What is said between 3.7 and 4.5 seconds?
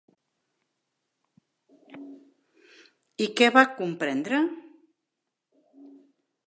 comprendre?